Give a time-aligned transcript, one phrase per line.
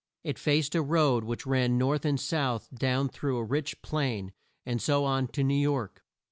[0.23, 4.33] It faced a road which ran north and south down through a rich plain,
[4.65, 6.03] and so on to New York.